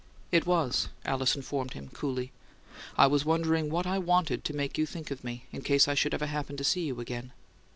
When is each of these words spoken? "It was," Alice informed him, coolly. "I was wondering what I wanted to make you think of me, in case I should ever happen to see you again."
"It 0.31 0.47
was," 0.47 0.87
Alice 1.05 1.35
informed 1.35 1.73
him, 1.73 1.89
coolly. 1.89 2.31
"I 2.97 3.05
was 3.05 3.23
wondering 3.23 3.69
what 3.69 3.85
I 3.85 3.99
wanted 3.99 4.43
to 4.45 4.55
make 4.55 4.75
you 4.79 4.87
think 4.87 5.11
of 5.11 5.23
me, 5.23 5.45
in 5.51 5.61
case 5.61 5.87
I 5.87 5.93
should 5.93 6.15
ever 6.15 6.25
happen 6.25 6.57
to 6.57 6.63
see 6.63 6.85
you 6.87 6.99
again." 6.99 7.33